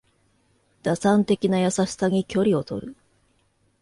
[0.81, 2.95] 打算的な優しさに距離をとる